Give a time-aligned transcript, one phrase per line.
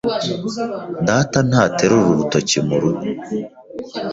[1.07, 3.03] Data ntaterura urutoki murugo.